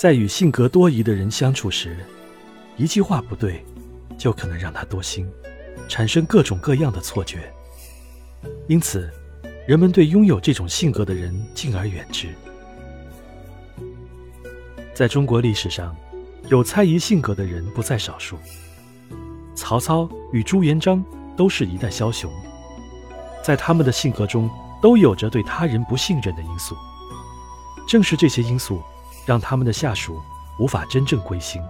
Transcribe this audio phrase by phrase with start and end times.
[0.00, 1.94] 在与性格多疑的人相处时，
[2.78, 3.62] 一句话不对，
[4.16, 5.30] 就可能让他多心，
[5.90, 7.52] 产生各种各样的错觉。
[8.66, 9.10] 因此，
[9.68, 12.28] 人们对拥有这种性格的人敬而远之。
[14.94, 15.94] 在中国历史上，
[16.48, 18.38] 有猜疑性格的人不在少数。
[19.54, 21.04] 曹操与朱元璋
[21.36, 22.32] 都是一代枭雄，
[23.44, 24.48] 在他们的性格中
[24.80, 26.74] 都有着对他人不信任的因素。
[27.86, 28.82] 正是这些因素，
[29.30, 30.20] 让他们的下属
[30.58, 31.62] 无法真正归心。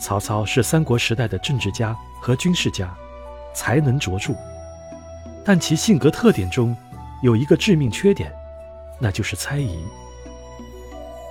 [0.00, 2.92] 曹操是三国时代的政治家和军事家，
[3.54, 4.34] 才能卓著，
[5.44, 6.76] 但其性格特点中
[7.22, 8.32] 有一个致命缺点，
[8.98, 9.78] 那就是猜疑。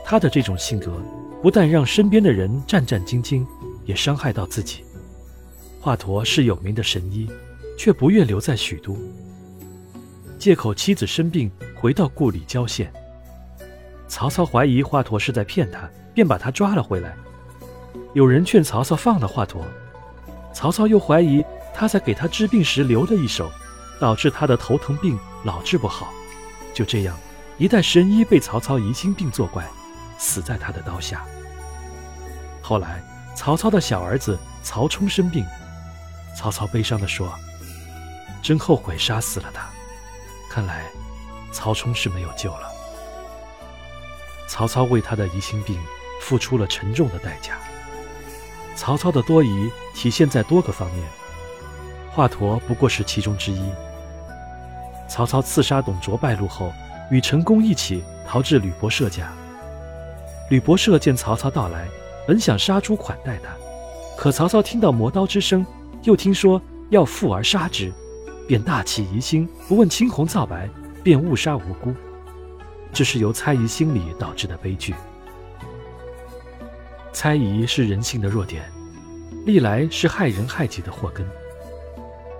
[0.05, 0.97] 他的这种性格
[1.43, 3.45] 不但让身边的人战战兢兢。
[3.87, 4.83] 也伤害到自己。
[5.79, 7.25] 华佗是有名的神医，
[7.77, 8.97] 却不愿留在许都，
[10.37, 12.91] 借口妻子生病回到故里郊县。
[14.07, 17.15] 曹操怀疑华佗是在骗他，便把他抓了回来。
[18.13, 19.61] 有人劝曹操放了华佗，
[20.53, 23.51] 曹操又怀疑他在给他治病时留了一手，
[23.99, 26.09] 导致他的头疼病老治不好。
[26.73, 27.17] 就这样，
[27.57, 29.67] 一代神医被曹操疑心病作怪，
[30.17, 31.23] 死在他的刀下。
[32.61, 33.03] 后来。
[33.37, 35.45] 曹操的小儿子曹冲生病，
[36.35, 37.31] 曹操悲伤地说
[38.41, 39.69] ：“真后悔杀死了他，
[40.49, 40.85] 看来
[41.51, 42.71] 曹冲是没有救了。”
[44.57, 45.79] 曹操为他的疑心病
[46.19, 47.59] 付出了沉重的代价。
[48.75, 51.07] 曹操的多疑体现在多个方面，
[52.09, 53.61] 华佗不过是其中之一。
[55.07, 56.73] 曹操刺杀董卓败露后，
[57.11, 59.31] 与陈宫一起逃至吕伯奢家。
[60.49, 61.87] 吕伯奢见曹操到来。
[62.27, 63.51] 本想杀猪款待他，
[64.17, 65.63] 可曹操听到磨刀之声，
[66.01, 67.93] 又听说要负而杀之，
[68.47, 70.67] 便大起疑心，不问青红皂白，
[71.03, 71.93] 便误杀无辜。
[72.97, 74.95] 这是由猜疑心理导致的悲剧。
[77.13, 78.63] 猜疑是人性的弱点，
[79.45, 81.23] 历来是害人害己的祸根。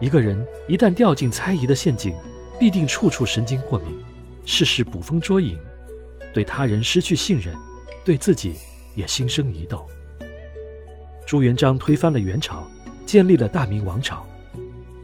[0.01, 2.15] 一个人一旦掉进猜疑的陷阱，
[2.59, 4.03] 必定处处神经过敏，
[4.47, 5.59] 事事捕风捉影，
[6.33, 7.55] 对他人失去信任，
[8.03, 8.55] 对自己。
[8.95, 9.87] 也心生疑窦。
[11.27, 12.67] 朱元璋推翻了元朝，
[13.05, 14.25] 建立了大明王朝。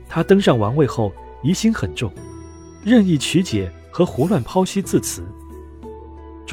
[0.09, 1.13] 他登上王位后，
[1.44, 2.11] 疑心很重，
[2.83, 5.23] 任意曲解和胡乱剖析字词。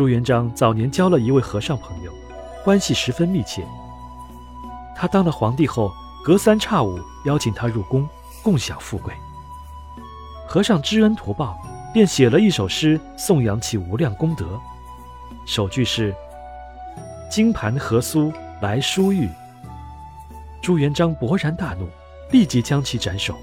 [0.01, 2.11] 朱元璋早年交了一位和尚朋友，
[2.65, 3.63] 关系十分密切。
[4.97, 5.93] 他当了皇帝后，
[6.25, 8.09] 隔三差五邀请他入宫，
[8.43, 9.13] 共享富贵。
[10.49, 11.61] 和尚知恩图报，
[11.93, 14.59] 便写了一首诗颂扬其无量功德，
[15.45, 16.15] 首句是。
[17.31, 18.33] 金盘何苏
[18.63, 19.29] 来书玉，
[20.63, 21.87] 朱元璋勃然大怒，
[22.31, 23.35] 立即将其斩首。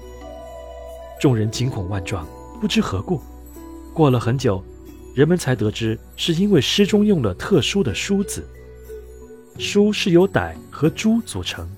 [1.20, 2.26] 众人惊恐万状，
[2.60, 3.22] 不知何故。
[3.94, 4.60] 过了很久，
[5.18, 8.48] 人们才得知是因为诗中用了特殊的“书”字
[9.58, 11.68] ，“书”是由歹和朱组成。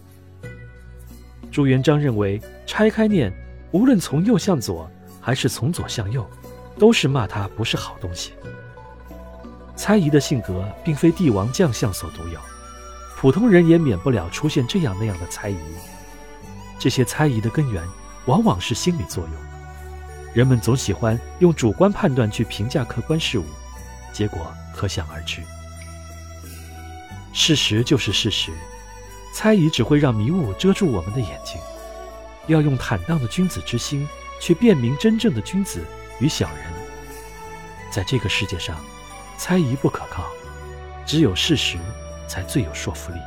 [1.51, 3.33] 朱元璋认为拆开念，
[3.71, 4.87] 无论从右向左
[5.23, 6.29] 还是从左向右，
[6.79, 8.33] 都是骂他不是好东西。
[9.75, 12.39] 猜疑的性格并非帝王将相所独有，
[13.17, 15.57] 普通人也免不了出现这样那样的猜疑。
[16.79, 17.83] 这些猜疑的根源
[18.27, 19.50] 往往是心理作用。
[20.33, 23.45] 人们总喜欢用主观判断去评价客观事物，
[24.13, 25.43] 结果可想而知。
[27.33, 28.53] 事实就是事实，
[29.35, 31.61] 猜疑只会让迷雾遮住我们的眼睛。
[32.47, 34.09] 要用坦荡的君子之心
[34.41, 35.85] 去辨明真正的君子
[36.21, 36.65] 与小人。
[37.91, 38.79] 在这个世界上。
[39.43, 40.27] 猜疑不可靠，
[41.07, 41.79] 只有事实
[42.29, 43.19] 才最有说服力。